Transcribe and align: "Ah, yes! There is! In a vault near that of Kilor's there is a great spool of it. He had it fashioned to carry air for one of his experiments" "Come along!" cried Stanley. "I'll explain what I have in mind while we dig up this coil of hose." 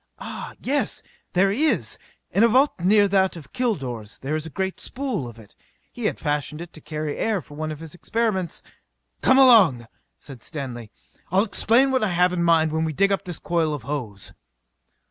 "Ah, 0.17 0.55
yes! 0.59 1.03
There 1.33 1.51
is! 1.51 1.99
In 2.31 2.43
a 2.43 2.47
vault 2.47 2.79
near 2.79 3.07
that 3.07 3.35
of 3.35 3.53
Kilor's 3.53 4.17
there 4.17 4.33
is 4.35 4.47
a 4.47 4.49
great 4.49 4.79
spool 4.79 5.27
of 5.27 5.37
it. 5.37 5.53
He 5.91 6.05
had 6.05 6.15
it 6.15 6.19
fashioned 6.19 6.73
to 6.73 6.81
carry 6.81 7.19
air 7.19 7.39
for 7.39 7.53
one 7.53 7.71
of 7.71 7.79
his 7.81 7.93
experiments" 7.93 8.63
"Come 9.21 9.37
along!" 9.37 9.85
cried 10.25 10.41
Stanley. 10.41 10.89
"I'll 11.31 11.43
explain 11.43 11.91
what 11.91 12.03
I 12.03 12.13
have 12.13 12.33
in 12.33 12.41
mind 12.41 12.71
while 12.71 12.81
we 12.81 12.93
dig 12.93 13.11
up 13.11 13.25
this 13.25 13.37
coil 13.37 13.75
of 13.75 13.83
hose." 13.83 14.33